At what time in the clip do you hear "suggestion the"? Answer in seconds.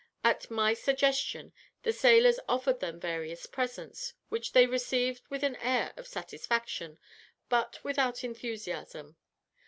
0.73-1.93